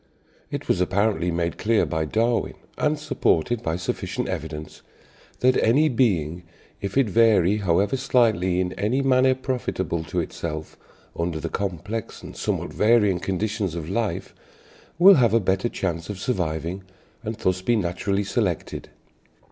[0.49, 4.81] It was apparently made clear by Darwin, and supported by sufficient evidence,
[5.41, 6.41] that "any being,
[6.81, 10.75] if it vary however slightly, in any manner profitable to itself,
[11.15, 14.33] under the complex and somewhat varying conditions of life,
[14.97, 16.81] will have a better chance of surviving,
[17.23, 18.89] and thus be naturally selected."